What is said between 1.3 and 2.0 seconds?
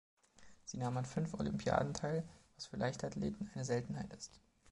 Olympiaden